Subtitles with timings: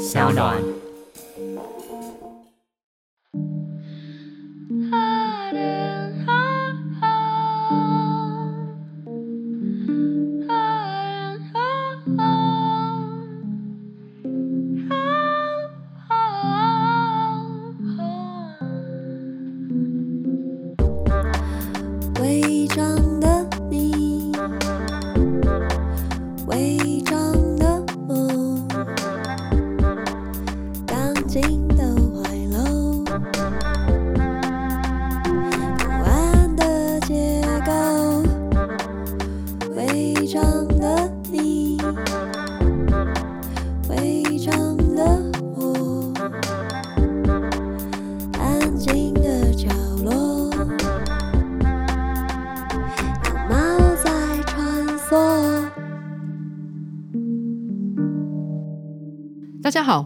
[0.00, 0.79] 小暖。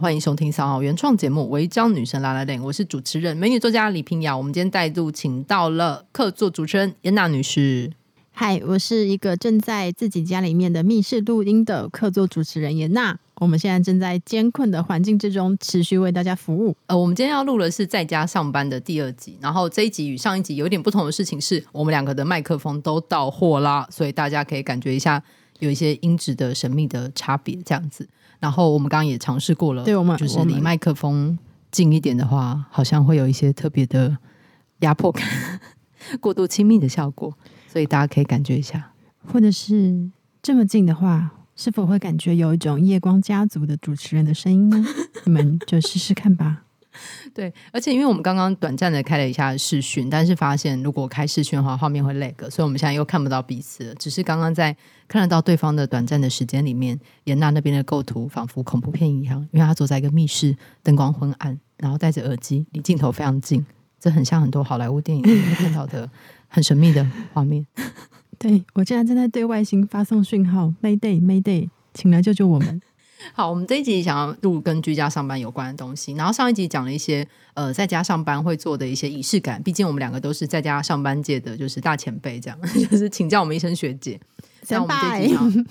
[0.05, 4.37] 欢迎收听三号原创节目《违章女生 lalaLand》，我是主持人美女作家李平瑶。
[4.37, 7.91] 我们今天再度请到了客座主持人严娜女士。
[8.31, 13.17] 嗨，我是一个正在自己家里面的密室录音的客座主持人严娜。
[13.37, 16.77] 我们现在正在艰困的环境之中，持续为大家服务。
[16.85, 25.23] 呃，我们今天要录的是在家上班的第二集，然后这一集与上一集有点不同的事情是，我们两个的麦克风都到货啦，所以大家可以感觉一下
[25.57, 28.07] 有一些音质的神秘的差别，这样子。
[28.39, 31.37] 然后我们刚刚也尝试过了，对，我们就是离麦克风
[31.71, 34.17] 近一点的话，好像会有一些特别的
[34.79, 35.25] 压迫感，
[36.19, 37.33] 过度亲密的效果，
[37.67, 38.91] 所以大家可以感觉一下，
[39.31, 40.11] 或者是
[40.43, 44.85] 这么近的话，是否会感觉有一种夜光家族的主持人的声音呢？
[45.23, 46.64] 你们就试试看吧。
[47.35, 53.95] 对，而且因为我们刚刚短暂的开了一下视讯，但是发现如果开视讯的话，画面会 lag，所以我们现在又看不到彼此了。
[53.95, 54.73] 只是刚刚在
[55.05, 63.65] 看得到对方的短暂的时间里面，严娜那边的构图仿佛恐怖片一样，因为她坐在一个密室，灯光昏暗，然后戴着耳机，离镜头非常近，
[63.99, 66.09] 这很像很多好莱坞电影里面看到的
[66.47, 67.67] 很神秘的画面。
[68.39, 72.81] 对，我现在正在对外星发送讯号，Mayday，Mayday，请来救救我们。
[73.33, 82.59] 好，我们这一集想要录跟居家上班有关的东西，然后上一集讲了一些呃在家上班会做的一些仪式感，毕竟我们两个都是在家上班界的就是大前辈，这样
[82.89, 84.19] 就是请教我们一声学姐。
[84.67, 85.65] 那我们这一集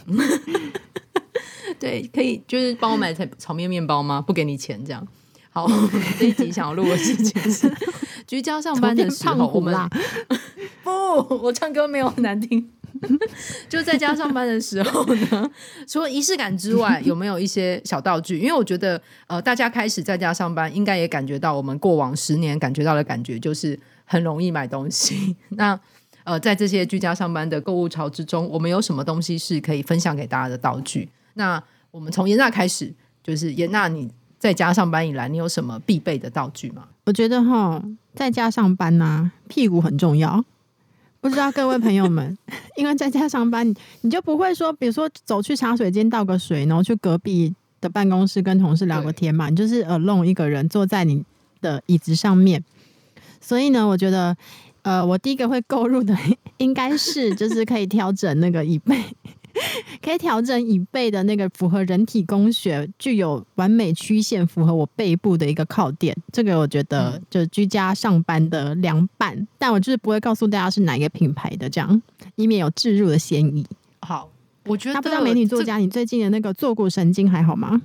[1.81, 4.21] 对，可以就是帮我买炒炒面面包吗？
[4.21, 5.07] 不给你钱这样。
[5.51, 5.69] 好，
[6.19, 7.71] 这一集想要录的事情是
[8.27, 9.73] 居家上班的时候，我们
[10.83, 10.91] 不，
[11.43, 12.71] 我唱歌没有很难听。
[13.69, 15.51] 就在家上班的时候呢，
[15.87, 18.39] 除了仪式感之外，有没有一些小道具？
[18.39, 25.37] 因为我觉得，呃，大家开始在家上班，应该也感觉到我们过往十年感觉到的感觉，就是很容易买东西。
[25.51, 25.79] 那
[26.25, 31.09] 呃，在这些居家上班的购物潮之中，我们有什么东西是可以分享给大家的道具？
[31.35, 36.89] 那我们从严娜开始，就是严娜，你在家上班以来，你有什么必备的道具吗？
[37.05, 37.83] 我觉得哈，
[38.15, 40.43] 在家上班呢、屁股很重要。
[41.25, 42.37] 不知道各位朋友们，
[42.77, 43.67] 因为在家上班，
[44.03, 49.49] 你就不会说，比如说走去茶水间倒个水，然后去隔壁的办公室跟同事聊个天嘛。
[49.49, 51.25] 你就是 alone 一个人坐在你
[51.63, 52.63] 的椅子上面。
[53.41, 54.37] 所以呢，我觉得，
[54.83, 56.15] 呃，我第一个会购入的
[56.59, 58.95] 应该是就是可以调整那个椅背。
[60.03, 69.47] 可以调整椅背的那个符合人体工学、具有完美曲线、符合我背部的一个靠垫，这个我觉得就居家上班的良伴。
[69.57, 72.03] 但我就是不会告诉大家是哪一个品牌的，这样
[72.37, 73.65] 以免有置入的嫌疑。
[74.01, 74.29] 好，
[74.67, 77.81] 我觉得他不知道美女作家，你最近的那个坐骨神经还好吗？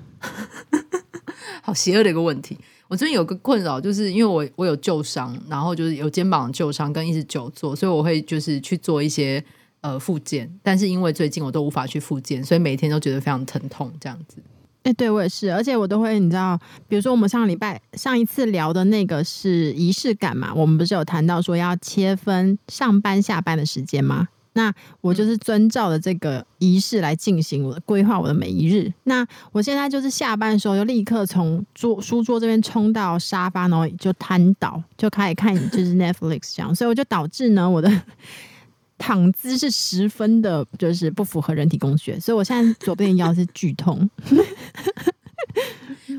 [1.62, 2.58] 好邪恶的一个问题。
[2.88, 9.44] 我最近有个困扰，就是因为我我有旧伤，然后就是有肩膀旧伤跟一直久坐，所以我会就是去做一些。
[9.82, 14.38] 呃，复健，但是因为最近我都无法去复健，所以每天都觉得非常疼痛，这样子。
[14.84, 24.28] 哎、对我也是，而且我都会，你知道，比如说我们上个礼拜上一次聊的那个是仪式感嘛，我们不是有谈到说要切分上班下班的时间吗？
[24.54, 28.92] 那我就是遵照了这个仪式来进行我的规划，我的每一日。
[29.04, 37.90] 那我现在就是下班的时候就立刻从桌书桌这边冲到沙发，然后就瘫倒，就开始看就是 Netflix 这样，所以我就导致呢我的。
[39.00, 44.08] 躺姿是十分的，就是不符合人体工学，所以我现在左边腰是剧痛。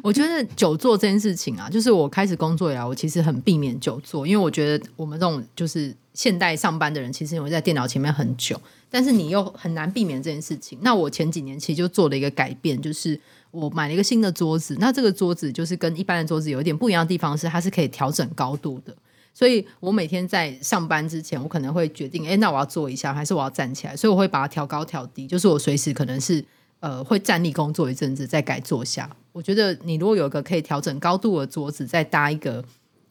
[0.03, 8.59] 我觉得久坐这件事情啊，就是我开始工作以来，我其实很避免久坐，因为我觉得我们这种就是现代上班的人，其实因为在电脑前面很久，
[8.91, 10.79] 但是你又很难避免这件事情。
[10.81, 18.97] 那我前几年其实就做了一个改变，就是我买了一个新的桌子，那这个桌子就是跟一般的桌子有一点不一样的地方是，它是可以调整高度的。
[19.33, 23.97] 所以我每天在上班之前，我可能会决定，哎，那我要坐一下，还是我要站起来？
[23.97, 26.45] 所以我会把它调高调低，就是我随时可能是
[26.81, 29.09] 呃会站立工作一阵子再改坐下。
[29.33, 32.63] 我觉得你如果有一个可以调整高度的桌子，再搭一个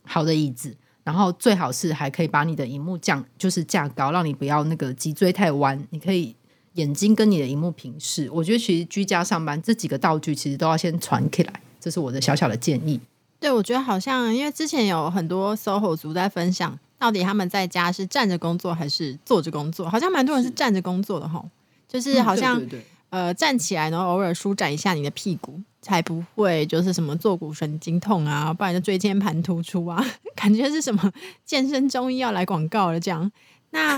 [0.03, 5.81] 好的椅子，然后最好是还可以把你的荧幕降，就是架高，让你不要那个脊椎太弯。
[5.91, 6.35] 你可以
[6.73, 8.29] 眼睛跟你的荧幕平视。
[8.31, 12.99] 我觉得其实居家上班这几个道具其实都要先传起来，这是我的小小的建议。
[13.39, 19.89] 对，我觉得好像因为之前有很多 SOHO 族在分享，到底他们在家是站着工作还是坐着工作？
[19.89, 21.47] 好像蛮多人是站着工作的吼，
[21.87, 22.61] 就是好像、
[23.09, 25.59] 呃站起来，然后偶尔舒展一下你的屁股。
[25.81, 30.05] 才不会就是什么坐骨神经痛啊，不然就椎间盘突出啊，
[30.35, 31.09] 感觉是什么
[31.45, 33.31] 健身中医要来广告了这样。
[33.69, 33.97] 那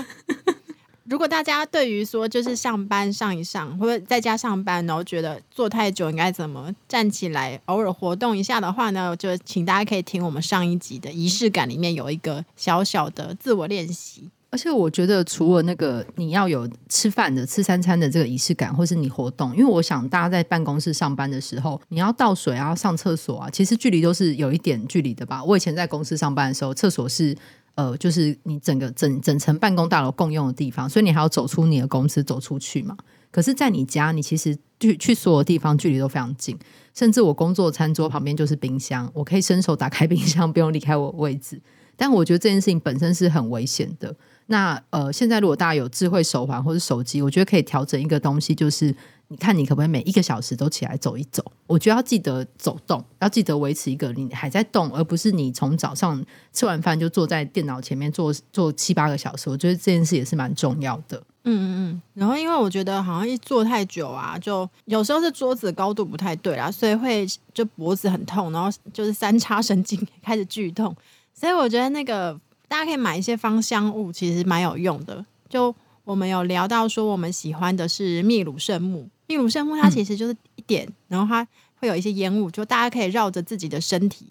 [1.04, 14.30] 如果大家对于说就是上班上一上，或者在家上班，然后觉得坐太久应该怎么站起来偶尔活动一下的话呢，就请大家可以听我们上一集的仪式感里面有一个小小的自我练习。
[14.50, 25.42] 而且我觉得，除了那个你要有吃饭的吃三餐的这个仪式感，或是你活动，因为我想大家在办公室上班的时候，你要倒水啊、上厕所啊，其实距离都是有一点距离的吧。
[25.42, 27.34] 我以前在公司上班的时候，厕所是
[27.74, 32.96] 呃，就是你整个整整层办公大楼共用的地方，所以你还要走出你的公司走出去嘛。
[33.30, 36.58] 可是，在你家，你其实去去所有地方距离都非常近，
[36.94, 41.58] 甚至我工作餐桌旁边就是冰箱，我可以伸手打开冰箱，不用离开我位置。
[41.96, 44.14] 但我觉得这件事情本身是很危险的。
[44.46, 48.94] 那呃，现在如果大家有智慧手环或者手机，我觉得可以调整一个东西，就是
[49.32, 51.42] 你看你可不可以每一个小时都起来走一走？
[51.66, 59.48] 我觉得要记得走动，要记得维持一个你还在动，而不是你从早上吃完饭就坐在电脑前面坐坐七八个小时。
[59.48, 61.16] 我觉得这件事也是蛮重要的。
[61.44, 62.02] 嗯嗯嗯。
[62.14, 70.94] 然后因为我觉得好像一坐太久啊，就有时候是桌子高度不太对啦，所以会就脖子很痛，然后就是三叉神经开始剧痛。
[71.32, 72.38] 所以我觉得那个。
[72.68, 75.22] 大家可以买一些芳香物，其实蛮有用的。
[75.46, 75.74] 就
[76.04, 79.06] 我们有聊到说，我们喜欢的是秘鲁圣木。
[79.32, 81.46] 秘鲁圣木它其实就是一点，嗯、然后它
[81.76, 84.26] 会有一些烟雾，就大家可以绕着自己的身体，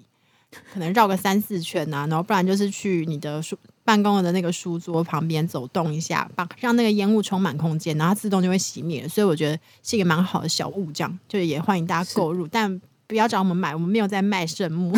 [0.72, 9.08] 可能绕个三四圈呐、啊，然后不然就是去你的书办公的那个书桌旁边走动一下，把让那个烟雾充满空间，然后它自动就会熄灭。
[9.08, 14.94] 所以我觉得是一个蛮好的小物，这样就也欢迎大家购入，但不要找我们买，我们没有在卖圣木。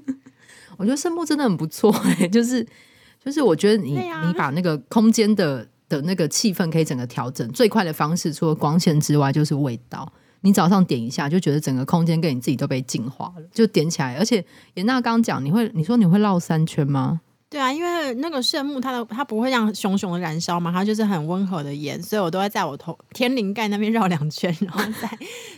[0.76, 2.66] 我觉得圣木真的很不错哎、欸，就是
[3.24, 10.10] 就是，我觉得你、啊、你把那个空间的的那个气氛可以整个调整，最快的方式除了光线之外就是味道。
[10.40, 14.16] 你早上点一下，就觉得整个空间跟你自己都被净化了，就点起来。
[14.16, 14.42] 而且
[14.72, 17.20] 严娜刚讲，你会你说你会绕三圈吗？
[17.50, 25.10] 对啊，因为那个圣木它的它不会让熊熊的燃烧嘛，它就是很温和的烟，所以我都会在我头天灵盖那边绕两圈，然后再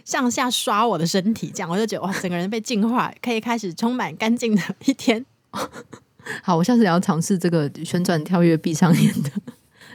[0.04, 5.24] 上下刷我的身体，这样我就觉得哇，整个人被净化，可以开始充满干净的一天。
[6.42, 9.30] 好，我下次也要尝试这个旋转跳跃闭上眼的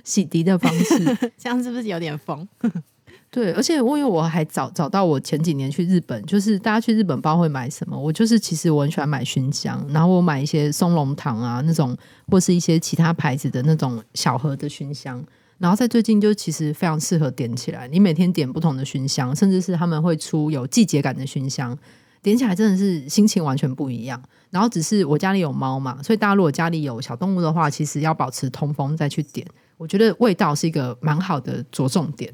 [0.07, 2.47] 洗涤的方式， 这样是不是有点疯？
[3.29, 11.95] 对，而且因为我还找找到我前几年去日本，就是大家去日本不知道会买什么，我就是其实我很喜欢买熏香，然后我买一些松茸糖啊那种，
[12.27, 15.21] 或是一些其他牌子的那种小盒的熏香，
[15.57, 21.77] 然后在最近就其实非常适合点起来，你每天点不同的熏香，甚至是他们会出有季节感的熏香，
[22.21, 24.21] 点起来真的是心情完全不一样。
[24.51, 29.45] 然后只是我家里有猫嘛，所以大家如果家里有小动物的话，其实要保持通风再去点，
[29.77, 32.33] 我觉得味道是一个蛮好的着重点。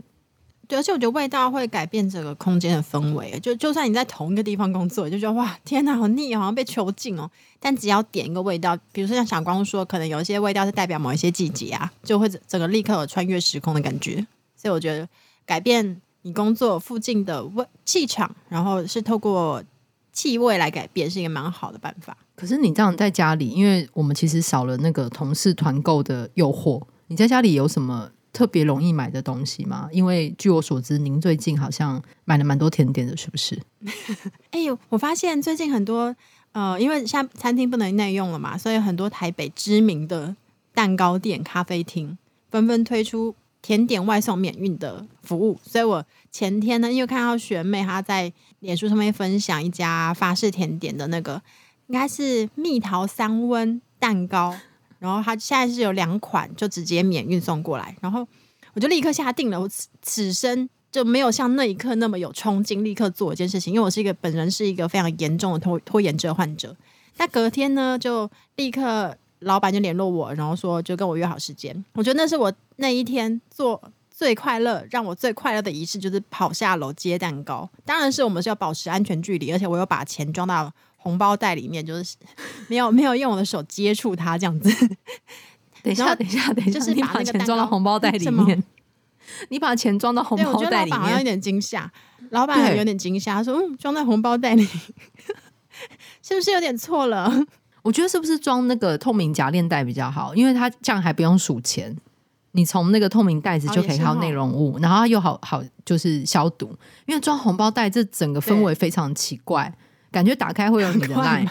[0.66, 3.38] 对，而且我觉得味道会改变整个空间的氛围。
[3.42, 7.30] 就就算你在同一个地方工作，就觉得哇，天哪，好腻，好像被囚禁哦。
[7.60, 14.26] 但只要点一个味道，比如说像小光说，可能有一些味道是代表某一些季节啊，就会整个立刻有穿越时空的感觉。
[14.56, 15.08] 所以我觉得
[15.46, 19.62] 改变你工作附近的味气场，然后是透过
[20.14, 22.18] 气味来改变，是一个蛮好的办法。
[22.36, 28.12] 可是你这样在家里，因为我们其实少了那个同事团购的诱惑，你在家里有什么？
[28.34, 29.88] 特别容易买的东西吗？
[29.92, 33.62] 因为据我所知，您最近好像买了蛮多甜点的，是不是？
[34.50, 36.16] 哎呦，我发现最近很多
[36.52, 40.36] 呃，因为现在餐厅不能内用了嘛，所以很多台北知名的
[40.74, 42.18] 蛋糕店、咖啡厅
[42.50, 45.60] 纷纷推出甜点外送免运的服务。
[45.64, 51.40] 所以我前天呢，因为看到学妹她在脸书上面分享一家法式甜点的那个，
[51.86, 54.56] 应该是蜜桃三温蛋糕。
[55.04, 58.26] 然后他现在是有两款，就直接免运送过来，然后
[58.74, 59.60] 我就立刻下定了。
[59.60, 66.74] 我此此生就没有像那一刻那么有冲劲，立刻做一件事情，因为我是一个本人是一个非常严重的拖拖延症患者。
[67.18, 71.84] 那隔天呢，就立刻老板就联络我，然后说就跟我约好时间。
[71.96, 77.70] 我觉得那是我那一天做最快乐，让我最快乐的仪式，就是跑下楼接蛋糕。
[77.84, 80.72] 当然是我们是要保持安全距离，而且我又把钱装到。
[81.04, 82.16] 红包袋里面就是
[82.70, 84.70] 没有没有用我的手接触它这样子。
[85.84, 88.64] 等一下，等一下，等一下，就是把那个钱装到红包袋里面。
[89.50, 91.92] 你把钱装到红包袋里面，好像有点惊吓。
[92.30, 94.66] 老板有点惊吓，说：“嗯，装在红包袋里，
[96.22, 97.32] 是不是有点错了？”
[97.84, 100.34] 我觉得是不是装那个透明夹链袋比较好？
[100.34, 101.96] 因为它这样还不用数钱，
[102.54, 106.76] 你从那个透明袋子就可以看到内容物，然后又好好就是消毒。
[107.06, 109.74] 因为装红包袋这整个氛围非常奇怪，
[110.14, 111.46] 感觉打开会有你的 line，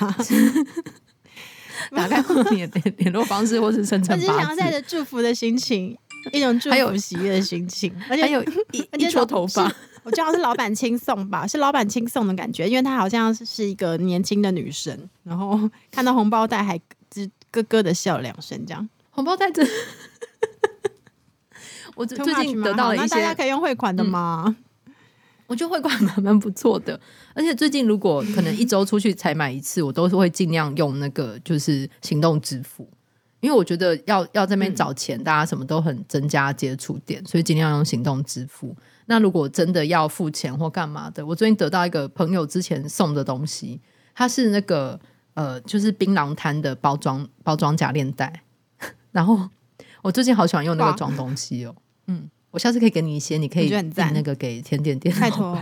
[1.90, 4.26] 打开会有你的联络方式或是生辰八字。
[4.31, 5.99] 我是想要带着祝福的心情，
[6.33, 9.71] 一种祝福喜悦的心情，而且还有一一撮头发。
[10.04, 16.78] 我觉得是老板亲送吧， 是老板亲送的感觉，因为她好像是一个年轻的女生，然后看到红包袋还
[17.12, 19.64] 吱咯咯的笑两声，这样红包袋这，
[21.95, 24.45] 我最近得到了一些，那大家可以用汇款的吗？
[24.47, 24.57] 嗯、
[25.52, 26.99] 我觉得汇款蛮蛮不错的，
[27.35, 32.88] 而且最近如果可能一周出去才买一次，我都是会尽量用那个就是行动支付，
[33.40, 38.75] 因为我觉得要要这边找钱，大家什么都很增加接触点，所以尽量用行动支付。
[39.04, 43.78] 那如果真的要付钱或干嘛的，我最近得到一个朋友之前送的东西，
[44.14, 44.99] 它是那个
[45.35, 48.42] 呃，就是槟榔摊的包装包装夹链袋。
[49.12, 49.38] 然后
[50.00, 51.75] 我最近好喜欢用那个装东西哦，
[52.06, 55.12] 嗯，我下次可以给你一些，你可以带那个给甜点店。
[55.18, 55.59] 拜托，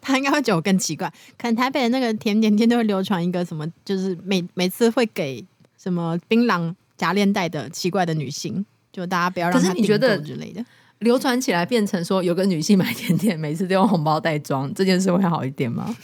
[0.00, 5.42] 他应该会觉得我更奇怪，可能台北的那个甜点店都会流传一个什么，就是每每次会给
[5.80, 10.62] 什么槟榔夹链袋的奇怪的女性，就大家不要让她觉得之类的。
[10.98, 15.96] 流传起来变成说有个女性买甜点，每次都用红包袋装，这件事会好一点吗？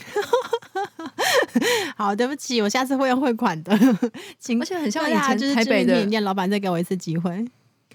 [1.97, 3.77] 好，对不起，我下次会用汇款的。
[4.39, 7.45] 请而且很像以前台北的面店老板再给我一次机会，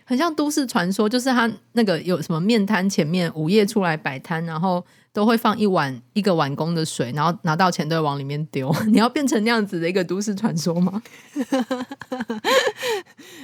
[0.09, 4.83] 很像都市传说，就是他那个有什么面摊前面午夜出来摆摊，然后。
[5.11, 8.73] 都会放一碗一个碗公的水，然后拿到钱都会往里面丢。
[8.87, 11.01] 你要变成那样子的一个都市传说吗？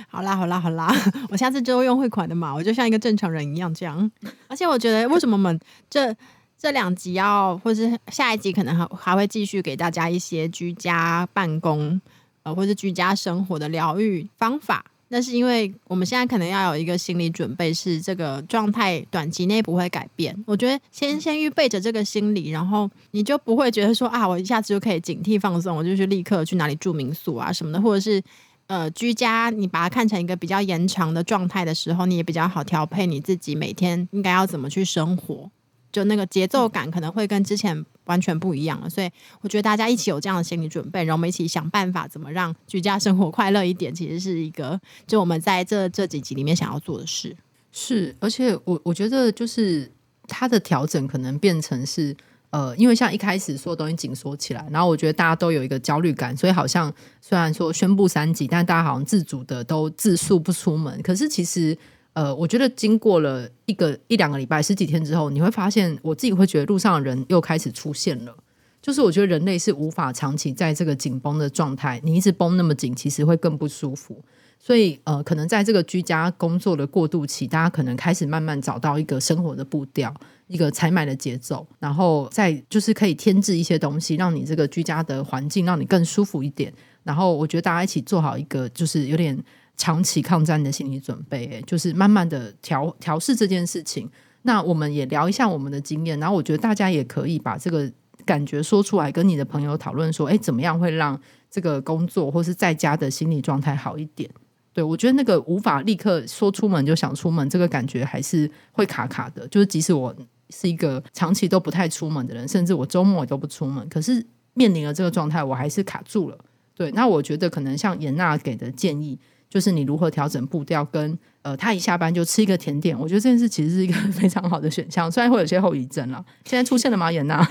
[0.08, 0.94] 好啦好啦好啦，
[1.30, 4.10] 我下次就用汇款的嘛，我就像一个正常人一样这样。
[4.48, 6.16] 而且我觉得，为什么我们这
[6.56, 12.00] 这两集要，或是下一集可能还还会继续给大家一些居家办公
[12.44, 14.86] 呃，或是居家生活的疗愈方法。
[15.10, 20.36] 那是因为我们现在可能要有一个心理准备，是这个状态短期内不会改变。
[20.48, 28.22] 我觉得先先预备着这个心理，然后你就不会觉得说啊，我一下子就可以警惕放松，我就去立刻去哪里住民宿啊什么的，或者是
[28.68, 35.50] 呃居家，你把它看成一个比较延长的状态的时候，你也比较好调配你自己每天应该要怎么去生活。
[35.96, 39.10] 就那个节奏感可能会跟之前完全不一样了，所以
[39.40, 47.34] 我觉得大家一起有这样的心理准备，然后我们一起想办法怎么让居家生活快乐一点，其实是一个就我们在这这几集里面想要做的事。
[47.72, 49.90] 是，而且我我觉得就是
[50.28, 52.14] 它的调整可能变成是
[52.50, 61.78] 呃，因为像一开始所有东西紧缩起来，然后我觉得大家都有一个焦虑感，所以好像虽然说宣布三级，但大家好像自主的都自述不出门，可是其实。
[62.16, 68.34] 呃，我觉得经过了一个一两个礼拜、十几天之后，你会发现，我自己会觉得路上的人又开始出现了。
[68.82, 74.24] 就是我觉得人类是无法长期在这个紧绷的状态，你一直绷那么紧，其实会更不舒服。
[74.58, 80.14] 所以，呃，可能在这个居家工作的过渡期，大家可能开始慢慢找到一个生活的步调，
[80.48, 86.72] 一个采买的节奏，然后再就是可以添置一些东西，让你这个居家的环境让你更舒服一点。
[87.04, 89.38] 然后，我觉得大家一起做好一个，就是有点。
[89.78, 94.10] 长期抗战的心理准备，就是慢慢的调调试这件事情。
[94.44, 97.92] 那我们也聊一下我们的经验，然后我觉得大家也可以把这个
[98.24, 104.30] 感觉说出来，跟你的朋友讨论说，哎，怎么样会让这个工作或是在家的心理状态好一点？
[104.72, 109.48] 对，我觉得那个无法立刻说出门就想出门，这个感觉还是会卡卡的。
[109.48, 110.16] 就是即使我
[110.52, 116.38] 是一个长期都不太出门的人，甚至我周末也都不出门，可是面临了这个状态，我还是卡住了。
[116.76, 119.18] 对，那我觉得可能像颜娜给的建议。
[119.56, 126.22] 就是你如何调整步调，跟呃，他一下班就吃一个甜点，我觉得这件事其实是一个 非常好的选项，虽然会有些后遗症了。
[126.44, 127.42] 现在出现了吗，颜娜？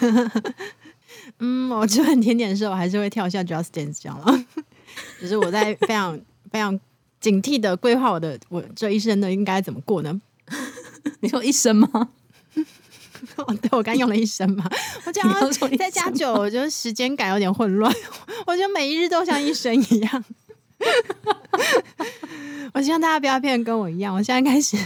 [1.40, 4.44] 嗯，我吃完甜点的时候，我还是会跳一下 Just Dance 这样了。
[5.18, 6.20] 只是我在非常
[6.52, 6.78] 非常
[7.20, 10.20] 警惕的规划我的我这一生的，应该怎么过呢？
[11.20, 11.88] 你说一生吗？
[13.36, 14.68] 哦，对，我刚用了一生嘛。
[15.06, 17.90] 我这样再加久，我觉得时间感有点混乱。
[18.46, 20.24] 我觉得每一日都像一生一样。
[22.74, 24.14] 我希望大家不要变得跟我一样。
[24.14, 24.76] 我现在开始，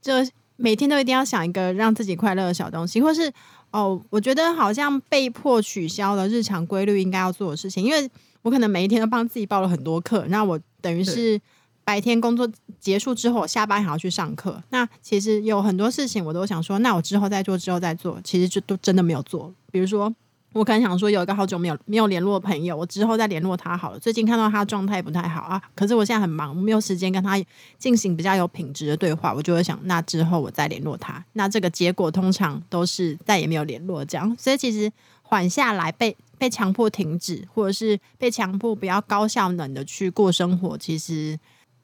[0.00, 0.12] 就
[0.56, 3.32] 每天都一定要想一个让自己快乐的小东西，或是
[3.70, 8.10] 哦，我觉得好像被迫取消了日常规律应该要做的事情，因为
[8.42, 11.40] 我可能每一天都帮自己报了很多课，那我等于是
[11.84, 14.62] 白天工作结束之后，下班还要去上课。
[14.70, 19.54] 那其实有很多事情我都想说，那我之后再做，之后再做，其实就都真的没有做。
[19.70, 20.12] 比如说。
[20.52, 23.98] 我可能想说，有一个好久没有没有联络的朋友，我之后再联络他好了。
[23.98, 27.40] 最近看到他状态不太好啊，可是我现在很忙，没有时间跟他
[27.78, 31.24] 进行比较有品质的对话，我就会想，那之后我再联络他。
[31.34, 34.36] 那这个结果通常都是再也没有联络这样。
[34.36, 34.90] 所以其实
[35.22, 41.38] 缓下来被被强迫停止，或者是被强迫不要高效能的去过生活，其实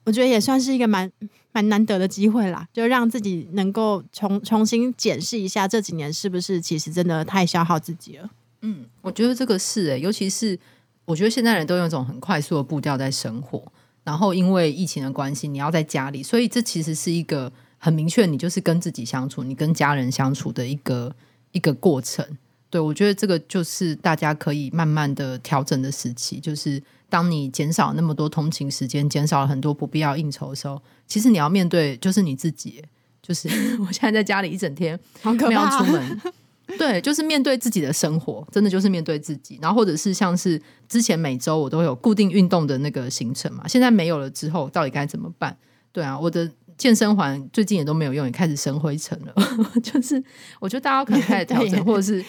[0.05, 1.09] 我觉得也算是一个蛮
[1.53, 8.29] 蛮难得的机会啦，就让自己能够重重新检视一下这几年是不是其实真的太消耗自己了。
[8.69, 10.59] 嗯，我觉得这个是诶、欸，尤其是
[11.05, 13.63] 我觉得现在人都用一种很快速的步调在生活，
[14.03, 21.15] 然后因为疫情的关系，你要在家里，所以这其实是一个很明确，你就是跟自己相处，你跟家人相处的一个
[21.53, 22.27] 一个过程。
[22.69, 32.83] 对，我觉得这个就是大家可以慢慢的调整的时期，就是当你减少那么多通勤时间，减少了很多不必要应酬的时候，其实你要面对就是你自己，
[33.23, 33.49] 就是
[33.87, 36.21] 我现在在家里一整天，没有出门。
[36.79, 39.59] 对，就是面对自己的生活，真的就是面对自己。
[39.63, 45.57] 然后或者是像是之前每周我都有固定运动的那个行程嘛，现在没有了之后，到底该怎么办？
[45.93, 49.35] 对啊，我的健身环最近也都没有用，也开始生灰尘了。
[49.83, 50.23] 就是
[50.61, 52.25] 我觉得大家可能开始调整， 或者是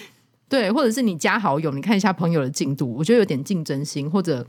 [0.48, 4.46] 对，或者是你加好友，你看一下朋友的进度，我觉得有点竞争心，或者。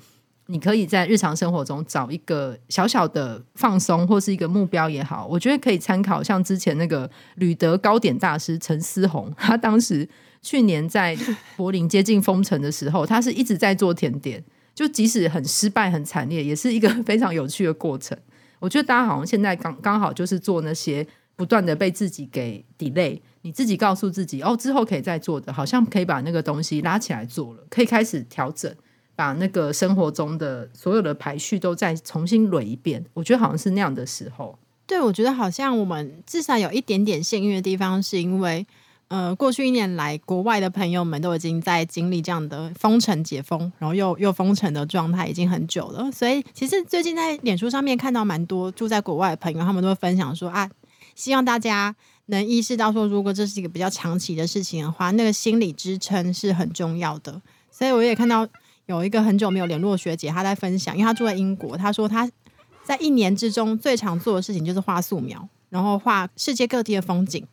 [0.52, 6.24] 你可以在日常生活中找一个小小的放松，或是一个目标也好，我觉得可以参考。
[6.24, 10.10] 像之前那个旅德糕点大师陈思宏，他当时
[10.42, 11.16] 去年在
[11.56, 18.18] 柏林接近封城的时候，他是一直在做甜点，就即使很失败、很惨烈，也是一个 非常有趣的过程。
[18.58, 28.74] 我觉得大家好像现在刚刚好就是做那些不断的被自己给 delay，你自己告诉自己哦，之后可以再做的，好像可以把那个东西拉起来做了，可以开始调整。
[29.20, 34.58] 把那个生活中的所有的排序都再重新捋一遍，我觉得好像是那样的时候。
[34.88, 38.66] 对，我觉得好像我们至少有一点点幸运的地方，是因为
[39.10, 46.10] 呃，过去一年来，国外的朋友们都已经在经历这样的封城解封，然后又又封城的状态已经很久了。
[46.14, 50.72] 所以，其实最近在脸书上面看到蛮多住在国外的朋友，他们都会分享说啊，
[51.14, 51.94] 希望大家
[52.28, 57.42] 能意识到说，如果这是一个比较长期的事情的话，那个心理支撑是很重要的。
[57.70, 58.48] 所以，我也看到。
[58.96, 62.30] 有一个很久没有联络的学姐，她在分享，因为她住在英国，她说她
[62.84, 67.46] 在一年之中最常做的事情就是画素描，然后画世界各地的风景。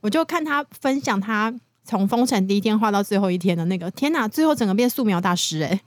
[0.00, 1.54] 我就看她分享，她
[1.84, 5.80] 从封城第一天画到最后一天的那个，天哪，最后整个变素描大师哎！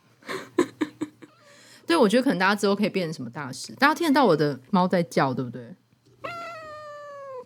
[1.86, 3.74] 对，我觉得可能大家之后可以变成什么大师？
[3.74, 5.62] 大家听得到我的猫在叫，对不对？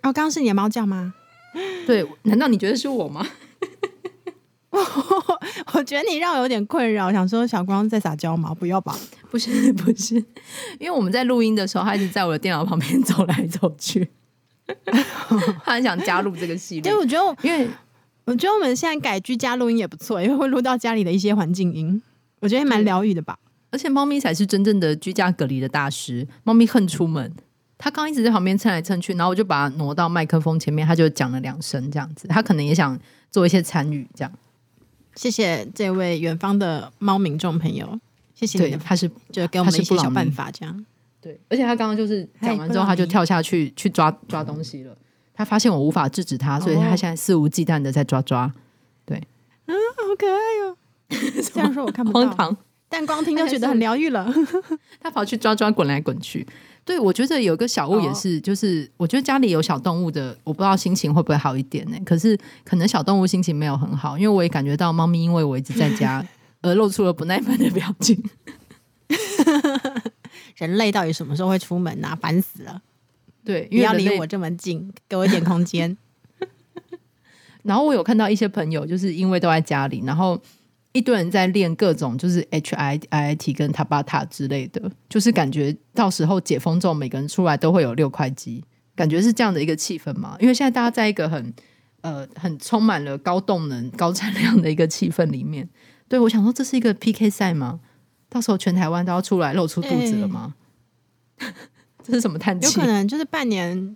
[0.01, 1.15] 哦，刚刚是你的猫叫吗？
[1.87, 3.25] 对，难道你觉得是我吗？
[5.79, 8.53] 我觉得你让我有点困扰，想说小光在撒娇吗？
[8.53, 8.93] 不要吧，
[9.31, 10.15] 不是不是，
[10.77, 14.09] 因为我们在录音的时候，他一直在我的电脑旁边 走来走去，
[15.63, 16.81] 他很想加入这个系列。
[16.81, 17.65] 对，我觉得，因为
[18.25, 22.01] 我觉得我们现在改居家录音也不错，因为会录到家里的一些环境音，
[22.41, 23.39] 我觉得蛮疗愈的吧。
[23.71, 27.31] 而且猫咪才是真正的居家隔离的大师，猫咪恨出门，
[27.77, 32.99] 他刚一直在旁边蹭来蹭去，然后我就把它挪到麦克风前面，他就讲了两声这样子，他可能也想
[33.31, 34.31] 做一些参与这样。
[35.15, 37.99] 谢谢这位远方的猫民众朋友，
[38.33, 40.85] 谢谢你的，他是就给我们一些小办法，这样
[41.19, 41.39] 对。
[41.49, 44.95] 而且他刚刚就是讲完之后，他就跳下去去抓抓东西了。
[45.33, 48.51] 他发现我无法制止他，所以他现在肆无忌惮的在抓抓。
[49.05, 49.21] 对，
[49.67, 50.77] 嗯，好可爱哟、哦！
[51.53, 52.55] 这样说我看不到，
[52.89, 54.31] 但光听就觉得很疗愈了。
[54.99, 56.45] 他跑去抓抓，滚来滚去。
[56.89, 61.97] 对，我觉得有个小物也是，就是我觉得家里有小动物的，我不知道心情会不会好一点呢？
[62.03, 66.25] 可是可能小动物心情没有很好，因为我也感觉到猫咪因为我一直在家
[66.63, 68.19] 而露出了不耐烦的表情。
[70.57, 72.17] 人类到底什么时候会出门啊？
[72.19, 72.81] 烦死了！
[73.45, 75.95] 对，不要离我这么近，给我一点空间。
[77.61, 80.41] 然后我有看到一些朋友，就是因为都在家里，然后。
[80.91, 88.63] 一堆人在练各种，就是 H I I I T 跟塔巴塔之类的，就是感觉到时候解封之后，每个人出来都会有六块肌，
[88.95, 90.35] 感觉是这样的一个气氛嘛。
[90.39, 91.53] 因为现在大家在一个很
[92.01, 95.69] 呃很充满了高动能、高产量的一个气氛里面。
[96.07, 97.79] 对，我想说，这是一个 P K 赛吗？
[98.27, 100.55] 到时候全台湾都要出来露出肚子了吗？
[101.37, 101.53] 欸、
[102.03, 102.65] 这是什么叹气？
[102.65, 103.95] 有可能就是半年，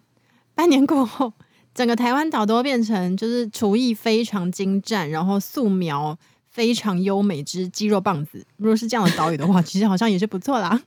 [0.54, 1.34] 半年过后，
[1.74, 6.16] 整个台湾岛都变成就是厨艺非常精湛，然后素描。
[6.54, 10.80] 非常优美之肌肉棒子，如果是这样的岛屿的话， 其实好像也是不错啦。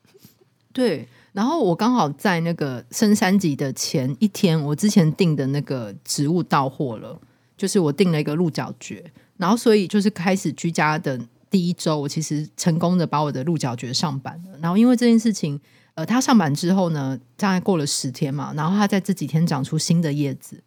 [0.73, 7.21] 对，然后我刚好在那个升三级的前一天，我之前订的那个植物到货了，
[7.57, 9.05] 就是我订了一个鹿角蕨，
[9.39, 14.57] 然后所以就是开始居家的第一周，我其实成功的把我的鹿角蕨上板了。
[14.63, 15.61] 然后因为这件事情，
[15.95, 20.63] 呃，它上板之后呢，大概过了十天嘛，然后它在这几天长出新的叶子，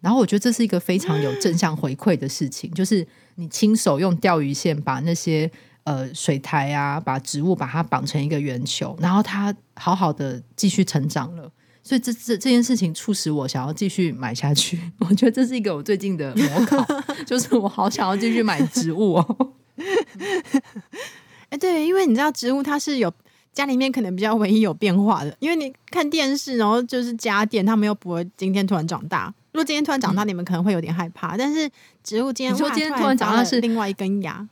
[0.00, 3.06] 然后我觉得这是一个非常有正向回馈的事情，就是。
[3.40, 5.50] 你亲手用钓鱼线把那些
[5.84, 11.50] 呃水苔啊，把植物把它绑成一个圆球，然后它好好的继续成长了。
[11.82, 14.78] 所以这这这件事情促使我想要继续买下去。
[15.00, 16.86] 我觉得这是一个我最近的模考，
[17.24, 19.52] 就是我好想要继续买植物哦。
[21.48, 23.10] 哎，对，因为你知道植物它是有
[23.54, 29.32] 家里面可能比较唯一有变化的，因为你看电视，然后就是家电，他们又不会今天突然长大。
[29.52, 31.36] 如果今天突然长大，嗯、你们可能会有点害怕。
[31.36, 31.68] 但是
[32.02, 34.48] 植物今天，你说今天突然长大是另外一根牙。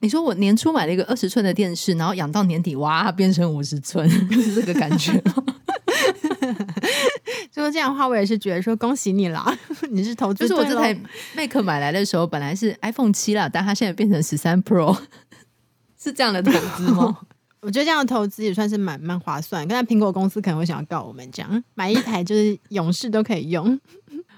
[0.00, 5.44] 你说我年初买了一个二十寸的电视，然后养到年底，哇，它变成五十寸， 是这个感觉吗？
[7.52, 9.56] 就这样的话，我也是觉得说恭喜你啦，
[9.90, 10.48] 你是投资。
[10.48, 10.92] 就是我这台
[11.36, 14.98] Mac 买来的时候，本来是 iPhone 七啦，但它现在变成十三 Pro，
[16.02, 17.20] 是这样的投资吗？
[17.60, 19.68] 我觉得这样的投资也算是蛮蛮划算。
[19.68, 23.78] 刚才苹果公司可能会想要告我们，这样买一台就是勇士都可以用。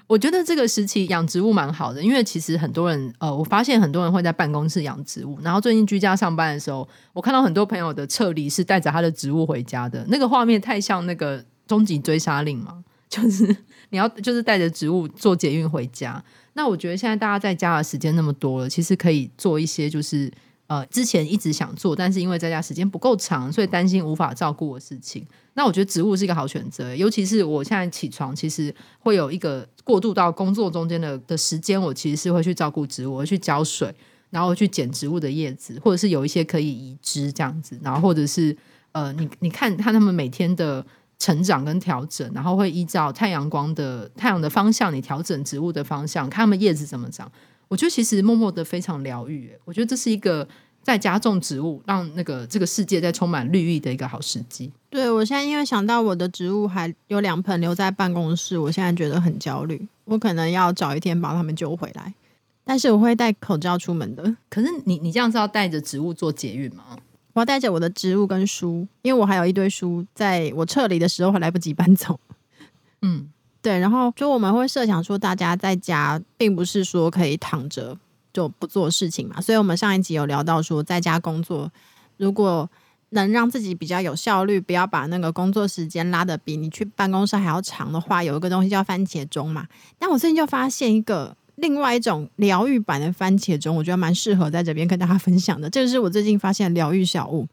[0.06, 5.38] 我觉得这个时期养植物蛮好的，因为其实很多人呃，我发现很多人会在办公室养植物。
[5.42, 13.46] 然后最近居家上班的时候，我看到很多朋友的撤离是带着他的植物回家的，那个画面太像那个终极追杀令嘛，就是
[13.90, 16.22] 你要就是带着植物坐捷运回家。
[16.52, 20.30] 那我觉得现在大家在家的时间那么多了，其实可以做一些就是。
[20.66, 25.24] 呃，之前一直想做，但是因为在家时间不够长，所以担心无法照顾的事情。
[25.52, 33.94] 那我觉得植物是一个好选择，尤其是我现在起床，其实会有一个过渡到工作中间的的时间，我其实是会去照顾植物，我会去浇水，
[34.30, 38.56] 然后去剪植物的叶子，或者是有一些可以移植这样子，然后或者是
[38.92, 40.84] 呃，你你看看他们每天的
[41.18, 47.30] 成长跟调整，然后会依照太阳光的太阳的方向，你调整植物的方向，看他们叶子怎么长。
[47.68, 50.46] 我觉得其实默默的非常疗愈，我觉得这是一个
[50.84, 54.70] 在家种植物，让那个这个世界再充满绿意的一个好时机。
[54.90, 59.88] 对，我现在因为想到我的植物还有两盆留在办公室，我现在觉得很焦虑。
[60.04, 62.14] 我可能要早一天把它们救回来，
[62.64, 64.36] 但是我会戴口罩出门的。
[64.48, 66.84] 可是你你这样是要带着植物做捷运吗？
[67.32, 72.20] 我要带着我的植物跟书，因为我还有一堆书，在我撤离的时候还来不及搬走。
[73.02, 73.30] 嗯。
[73.62, 77.96] 对，然后就我们会设想说，大家在家并不是说可以躺着
[78.34, 81.72] 就不做事情嘛，所以我们上一集有聊到说，在家工作
[82.18, 82.68] 如果
[83.10, 89.66] 能让自己比较有效率，不要把那个工作时间拉得比你去办公室还要长的话，有一个东西叫番茄钟嘛。
[89.98, 95.70] 但我最近就发现一个另外一种疗愈版的番茄钟，我觉得蛮适合在这边跟大家分享的。
[95.70, 97.46] 这个是我最近发现疗愈小物，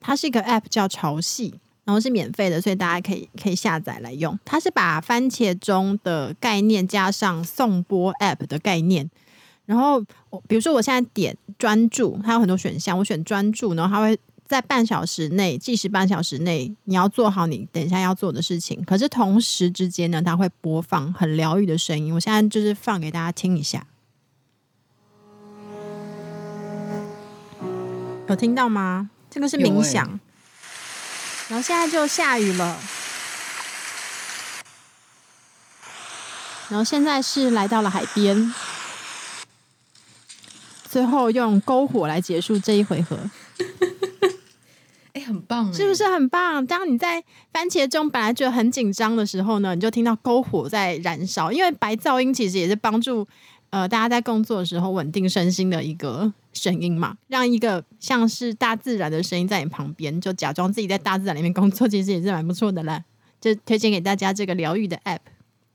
[0.00, 1.54] 它是一个 App 叫潮汐。
[1.84, 4.36] 然后是免费的，所以大家可以可以下载来用。
[4.44, 9.08] 它是把番茄钟的概念加上颂钵 App 的概念。
[9.66, 18.82] 然后我比如说我现在点专注，它有很多选项，我选专注，然后它会在半小时内计时，半小时内你要做好你等一下要做的事情。
[18.84, 22.14] 可是同时之间呢，它会播放很疗愈的声音。
[22.14, 23.86] 我现在就是放给大家听一下，
[28.28, 29.10] 有听到吗？
[29.28, 30.20] 这个是冥想。
[31.48, 32.76] 然后现在就下雨了，
[36.68, 38.52] 然后现在是来到了海边，
[40.96, 43.18] 最后用篝火来结束这一回合。
[45.12, 46.66] 哎，很棒，是不是很棒？
[46.66, 53.28] 当你在番茄钟本来觉得很紧张的时候呢，你就听到篝火在燃烧，因为白噪音其实也是帮助。
[53.68, 63.04] 呃，大家在工作的时候稳定身心的一个声音嘛，让一个像是大自然的声音在你旁边，就假装自己在大自然里面工作，其实也是蛮不错的啦。
[63.38, 65.18] 就推荐给大家这个疗愈的 App，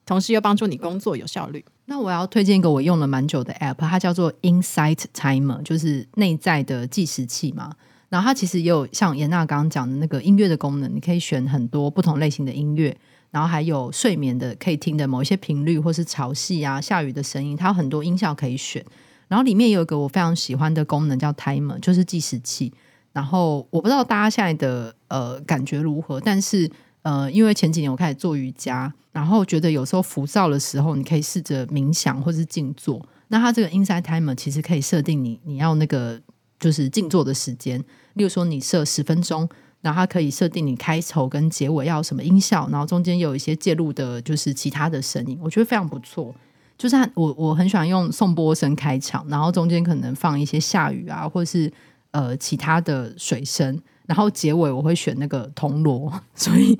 [0.03, 1.63] 同时又帮助你工作有效率。
[1.91, 7.69] 那我要推荐一个我用了蛮久的 App，它叫做 Insight Timer，就是内在的计时器嘛。
[8.07, 12.95] 然后它其实也有像严娜刚刚讲的那个音乐的功能，你可以选很多不同类型的音乐。
[13.29, 18.81] 然后还有睡眠的可以听的某一些频率，或是潮汐啊、下雨的声音，它有很多音效可以选。
[19.27, 22.71] 然后里面有一个我非常喜欢的功能叫 Timer，就是计时器。
[23.11, 26.71] 然后我不知道大家现在的呃感觉如何，但是
[27.03, 33.05] 呃，因为前几年我开始做瑜伽，然后觉得有时候浮躁的时候，你可以试着冥想或是静坐。
[33.29, 36.21] 那它这个 Insight Timer 其实可以设定你你要那个
[36.59, 37.79] 就是静坐的时间，
[38.13, 39.49] 例如说你设十分钟。
[39.83, 46.31] 然后它可以设定你开头跟结尾要什么音效，然后中间有一些介入的，就是其他的声音，我觉得非常不错。
[46.77, 51.73] 就是我我很喜欢用颂钵声开场，然后中间可能放一些下雨啊，或是
[52.11, 56.77] 呃其他的水声，然后结尾我会选那个铜锣， 所以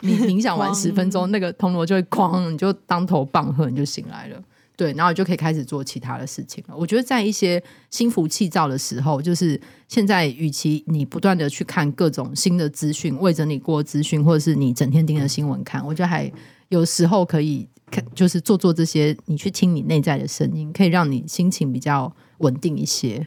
[0.00, 4.42] 你冥想完十分钟，那个铜锣就会哐，你就当头棒喝，你就醒来了。
[4.76, 6.76] 对，然后你就可以开始做其他的事情了。
[6.76, 7.60] 我觉得在一些
[7.90, 16.32] 心浮气躁的时候，就是现在，与其你不断的去看各种新的资讯，为着你过资讯，或者是你整天盯着新闻看，我觉得还
[16.68, 23.26] 有时候可以看，就是做做这些，你去听你内在的声音，可以让你心情比较稳定一些。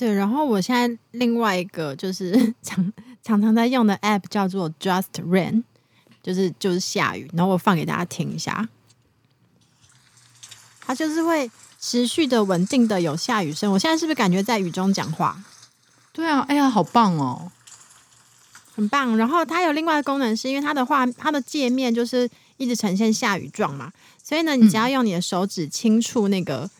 [0.00, 2.32] 对，然后我现在另外一个就是
[2.64, 2.90] 常
[3.22, 5.62] 常常在用的 app 叫做 Just Rain，
[6.22, 8.66] 就是就是下雨，然后我放给大家听一下，
[10.80, 13.70] 它就是会持续的稳定的有下雨声。
[13.72, 15.38] 我现在是不是感觉在雨中讲话？
[16.14, 17.52] 对啊，哎呀，好棒哦，
[18.74, 19.14] 很棒。
[19.18, 23.92] 然后它有另外的功能，是因为它的画，它的界面就是一直呈现下雨状嘛，
[24.24, 26.70] 所以呢，你只要用你的手指轻触那个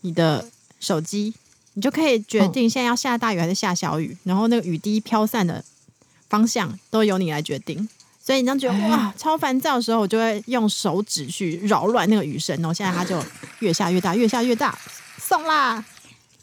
[0.00, 0.50] 你的
[0.80, 1.32] 手机，
[1.76, 5.62] 你就可以决定现在要下大雨还是下小雨，然后那个雨滴飘散的
[6.30, 7.86] 方向都由你来决定。
[8.18, 13.22] 所以你当觉得哇超烦躁的时候，我就会用手指去扰乱那个雨声，然后现在它就
[13.58, 14.76] 越下越大，越下越大，
[15.18, 15.84] 送啦！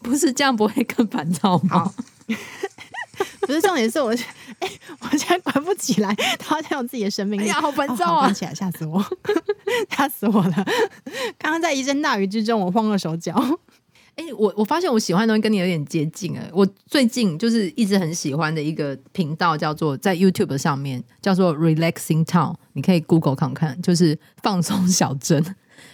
[0.03, 1.91] 不是这样不会更烦躁吗？
[3.41, 4.09] 不是重点是我，
[4.59, 8.19] 哎、欸，我现在管不起来，他好像有自己的生命力，哎呀，好烦躁啊！
[8.21, 9.03] 管起来，吓死我，
[9.89, 10.65] 吓死我了！
[11.37, 13.33] 刚刚在一阵大雨之中，我慌了手脚。
[14.15, 25.43] 哎、欸，我我发现我喜欢的东西跟你有点接近哎，我最近就是一直很喜欢的一个频道，叫做在 YouTube 上面叫做 Relaxing Town，你可以 Google 看看，就是放松小镇。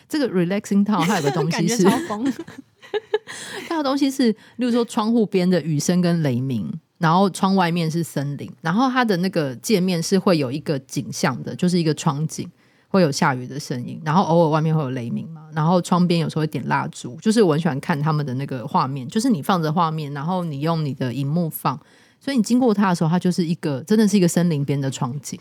[0.07, 1.83] 这个 Relaxing Town 它有个东西是，
[3.67, 6.79] 它有个东西是，例如说窗户边的雨声跟雷鸣。
[6.99, 12.45] 然后窗外面是森林，然后它的那个界面是会有一个景象的，就是一个窗景，
[12.89, 21.79] 会有下雨的声音，然后偶尔外面会有雷鸣嘛，然后窗边有时候会点蜡烛，就是我很喜欢看他们的那个画面，就是你放着画面，然后你用你的荧幕放，
[22.19, 25.39] 所以你经过它的时候，它就是一个真的是一个森林边的窗景，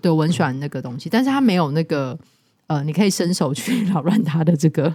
[0.00, 2.18] 对，我很喜欢那个东西，但是它没有那个
[2.66, 4.94] 呃，你可以伸手去 扰乱它的这个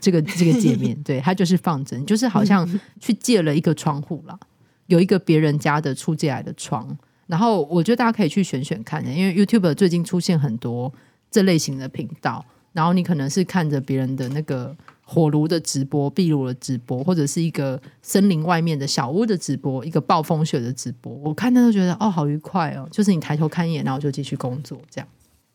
[0.00, 2.66] 这个这个界面，对，它就是放着，就是好像
[2.98, 4.38] 去借了一个窗户啦。
[4.86, 6.96] 有一个别人家的出借来的窗，
[7.26, 10.92] 然后我觉得大家可以去选选看，因为 YouTube 最近出现很多
[11.30, 25.08] 这类型的频道，然后你可能是看着别人的那个火炉的直播、壁炉的直播，或者是一个森林外面的小屋的直播，一个暴风雪的直播，我看到都觉得哦，好愉快哦，就是你抬头看一眼，然后就继续工作这样。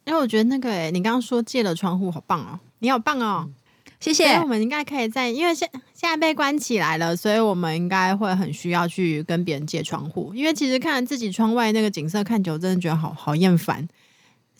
[0.05, 3.45] 因为我觉得那个诶，你刚刚说借了窗户，好棒哦，你好棒哦。
[3.47, 3.53] 嗯
[3.99, 4.33] 谢谢。
[4.37, 10.33] 我们应该可以在，因为现现在被关起来了，所以我们应该会很需要去跟别人借窗户。
[10.33, 13.87] 因为其实看自己窗外那个景色看久，真的觉得好好厌烦。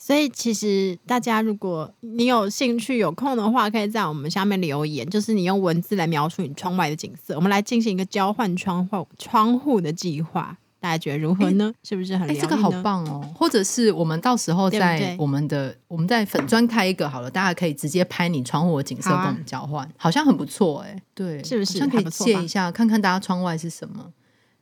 [0.04, 10.58] 所以其实大家如果你有兴趣、有空的话，可以在我们下面留言，就是你用文字来描述你窗外的景色，我们来进行一个交换窗户窗户的计划。
[10.80, 11.72] 大家觉得如何呢？
[11.72, 12.28] 欸、是不是很？
[12.28, 13.24] 哎、欸，这个好棒哦！
[13.32, 21.00] 或者是我们到时候在我们的我们在粉砖开一个好了，大家可以直接拍你窗户的景色跟我们交换，好，啊、好像很不错哎。
[21.14, 21.74] 对，是不是？
[21.74, 24.12] 好像可以借一下看看大家窗外是什么？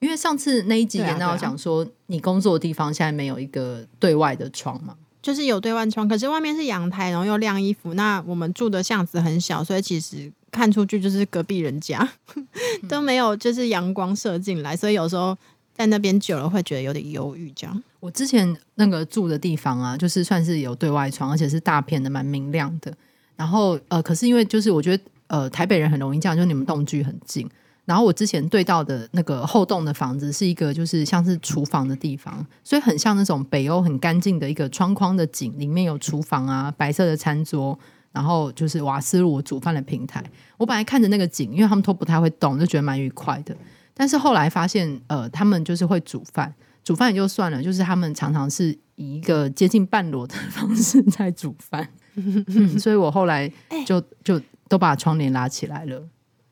[0.00, 7.94] 因为上次那一集也那我讲说，你工作的地方现在没有一个对外的窗嘛，就是有对外窗，可是外面是阳台，然后又晾衣服。
[7.94, 12.08] 那我们住的巷子很小，所以其实看出去就是隔壁人家
[12.88, 15.36] 都没有，就是阳光射进来，所以有时候。
[15.72, 17.82] 在那边久了会觉得有点忧郁，这样。
[18.00, 22.92] 我之前那个住的地方啊，就是算是有对外窗，而且是大片的，蛮明亮的。
[23.34, 27.48] 然后呃，可是因为就是我觉得呃，台北人很容易这样，就你们栋距很近。
[27.90, 37.76] 然后我之前对到的那个后栋的房子是一个就是像是厨房的地方，所以很像那种北欧很干净的一个窗框的景，里面有厨房啊，白色的餐桌，
[38.12, 40.22] 然后就是瓦斯炉煮饭的平台。
[40.56, 43.56] 我本来看着那个景，因为他们都不太会动，就觉得蛮愉快的。
[43.92, 51.88] 但是后来发现，呃，他们就是会煮饭，煮饭也就算了，就是他们常常是以一个接近半裸的方式在煮饭，
[52.78, 53.50] 所以我后来
[53.84, 56.06] 就就都把窗帘拉起来了。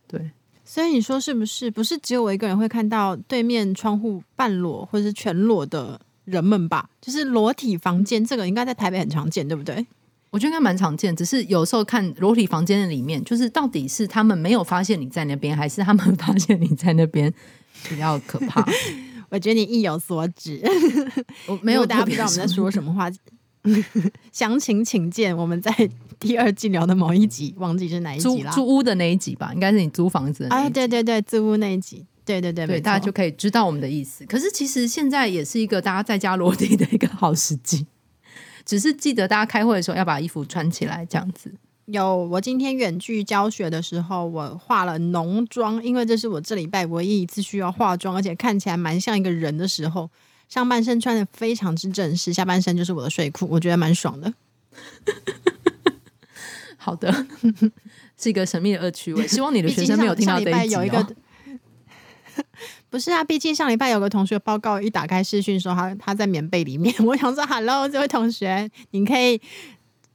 [0.08, 0.30] 对，
[0.70, 1.70] 所以你说是不是？
[1.70, 6.90] 不是只有我一个人会看到对面窗户半裸或者是全裸的人们吧？
[7.00, 9.86] 就是裸体房间，这个应该在台北很常见，对不对？
[10.28, 17.32] 我觉得应该蛮常见，只是有时候看裸体房间的里面，就是到底是他们没有发现你在那边，还是他们 发现你在那边
[17.88, 18.62] 比较可怕。
[19.30, 20.62] 我觉得你意有所指，
[21.46, 23.10] 我没有大家不知道我们在说什么话，
[24.32, 25.72] 详情请见我们在
[26.18, 30.66] 第二季聊的某一集，忘记是哪一集了，租屋的那一集吧，应该是你租房子的那一集。
[30.68, 34.24] 啊，对对对，租屋那一集，对对对，对，大家就可以知道我们的意思。
[34.26, 37.86] 可是其实现在也是一个大家在家落地的一个好时机。
[38.64, 41.52] 只是记得大家开会的时候要把衣服穿起来，这样子。
[41.86, 50.10] 有，我今天远距教学的时候，我化了浓妆，因为这是我这礼拜唯一一次需要化妆，而且看起来蛮像一个人的时候。
[50.48, 54.32] 上半身穿的非常之正式，下半身就是我的睡裤，我觉得蛮爽的。
[56.76, 57.12] 好的，
[58.16, 59.24] 是一个神秘的恶趣味。
[59.28, 61.06] 希望你的学生没有听到这一集哦。
[62.88, 69.40] 不是啊，毕竟上礼拜有个同学报告一打开视讯说他他在棉被里面，我想说 Hello，这位同学，你可以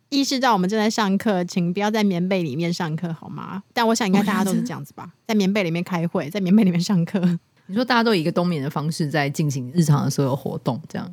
[0.09, 3.61] 意识到我们正在上课，请不要在棉被里面上课好吗？
[3.73, 7.37] 但我想应该大家都是这样子吧，在棉被里面开会，在棉被里面上课。
[7.73, 11.11] 你说大家都以一个冬眠的方式在进行日常的所有活动，这样？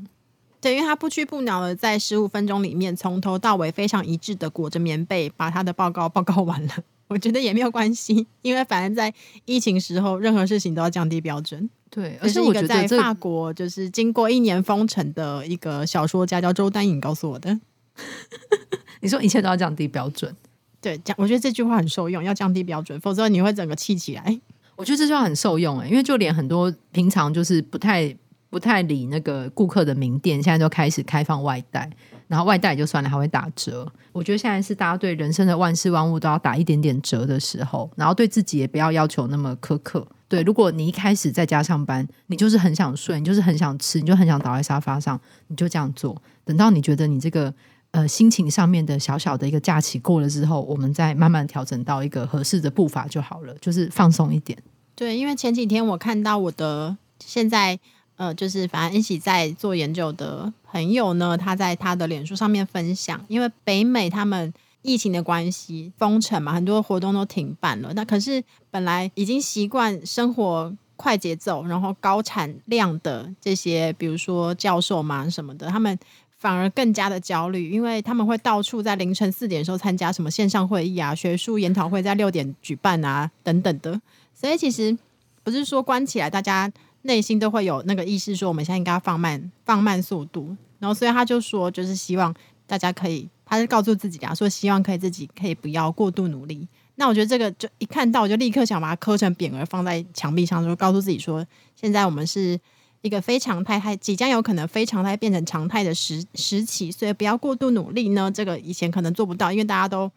[0.61, 6.75] 对，因为他不屈不挠的在十五分钟里面从头到尾非常一致的裹着棉被，把他的报告报告完了。
[7.09, 9.11] 我觉得也没有关系，因为反正在
[9.47, 11.71] 疫情时候，任何事情都要降低标准。
[11.89, 17.59] 对，而且我觉得在法国，就是经过一年封城的一个小说家叫周丹颖告诉我的。
[19.01, 20.37] 你说一切都要降低标准，
[20.79, 24.39] 对，讲我觉得这句话很受用，要降低标准，否则你会整个气起来。
[24.81, 28.17] 我觉得这句话很受用诶，因为就连很多平常就是不太
[28.49, 31.91] 不太理那个顾客的名店，现在都开始开放外带，
[32.29, 33.87] 然后外带就算了，还会打折。
[34.13, 40.07] 我觉得现在是大家对人生的万事万物都要打一点点折的时候，然后对自己也不要要求那么苛刻。
[40.27, 46.17] 对，如果你一开始在家上班，你就是很想睡，你就是很想吃，你就很想倒在沙发上，你就这样做。
[46.47, 47.53] 等到你觉得你这个。
[47.93, 54.57] 呃，心情上面的小小的一个假期过了之后，我们再慢慢调整到一个合适的步伐就好了，就是放松一点。
[54.95, 57.77] 对，因为前几天我看到我的现在
[58.15, 67.93] 呃，就是反正一起在做研究的朋友呢，他在他的脸书上面分享，因为北美他们疫情的关系封城嘛，很多活动都停办了。
[67.95, 75.99] 那可是本来已经习惯生活快节奏，然后高产量的这些，比如说教授嘛什么的，他们。
[76.41, 84.01] 反而更加的焦虑，因为他们会到处在凌晨四点的时候参加什么线上会议啊、学术研讨会，在六点举办啊等等的。
[84.35, 84.97] 所以其实
[85.45, 86.73] 不是说关起来，大家
[87.03, 90.57] 内心都会有那个意识，说我们现在应该要放慢放慢速度。
[90.79, 92.35] 然后所以他就说，就是希望
[92.67, 96.67] 大家可以，他是告诉自己啊，说希望可以自己可以不要过度努力。
[96.95, 102.59] 那我觉得这个就一看到我就立刻想把它刻成匾额放在墙壁上，就告诉自己说，现在我们是。
[103.03, 108.31] 一个非常态，还即将有可能非常态变成常态的时时期，所以不要过度努力呢。
[108.31, 110.11] 这个以前可能做不到，因为大家都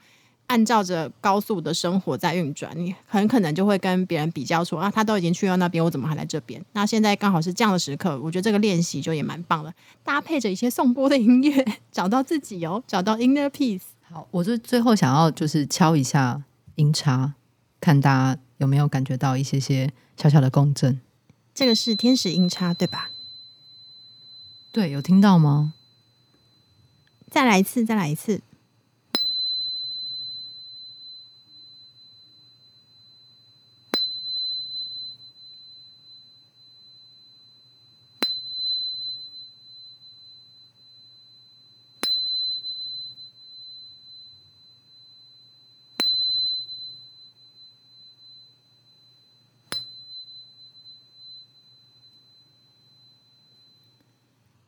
[0.47, 6.61] 按照着高速的生活在运转，你很可能就会跟别人比较说啊，他都已经去到那边，我怎么还来这边？
[6.73, 13.81] 那现在刚好是这样的时刻，我觉得这个练习就也蛮棒的，搭配着一些颂钵的音乐，找到自己哦，找到 inner peace。
[14.01, 16.43] 好，我就最后想要就是敲一下
[16.75, 17.33] 音叉，
[17.79, 20.99] 看大家有没有感觉到一些些小小的共振。
[21.53, 23.11] 这个是天使音叉，对吧？
[24.71, 25.73] 对，有听到吗？
[27.29, 28.41] 再来一次，再来一次。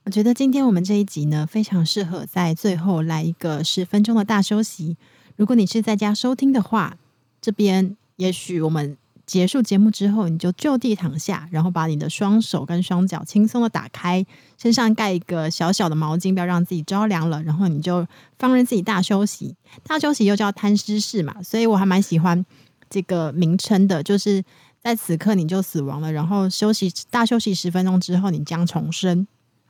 [0.05, 4.95] 我觉得今天我们这一集呢，非常适合在最后来一个十分钟的大休息。
[5.35, 6.95] 如果你是在家收听的话，
[7.41, 14.23] 这边也许我们结束节目之后，你就就地躺下，然后把你的双手跟双脚轻松的打开，
[14.61, 17.41] 身上盖一个小小的毛巾，不要让自己着凉了。
[17.41, 18.05] 然后你就
[18.37, 19.55] 放任自己大休息。
[19.87, 22.45] 大休息又叫贪尸式嘛，所以我还蛮喜欢
[22.91, 24.43] 这个名称的，就是
[24.83, 29.25] 在此刻你就死亡了，然后休息大休息十分钟之后，你将重生。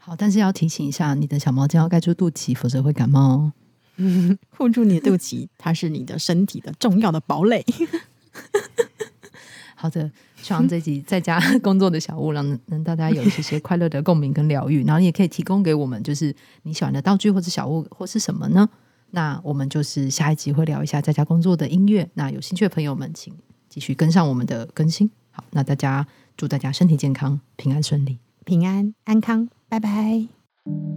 [0.06, 3.54] 好，但是要提醒一下，你的小毛巾要盖住肚脐，否则会感冒哦。
[3.96, 7.66] 嗯，护住你的肚脐，它是你的身体的重要的堡垒。
[9.74, 10.12] 好的，
[10.44, 14.86] 希望这集在家 工作的小屋，让能大家有一些些快乐的共鸣跟疗愈。
[14.86, 18.70] 然后你也可以提供给我们，就是你喜欢的道具或者小物或是什么呢？
[19.10, 22.08] 那我们就是下一集会聊一下在家工作的音乐。
[22.14, 23.34] 那有兴趣的朋友们，请
[23.70, 25.10] 继续跟上我们的更新。
[25.32, 26.06] 好，那大家
[26.38, 29.50] 祝大家身体健康，平安顺利，平安安康。
[29.76, 30.95] 拜拜。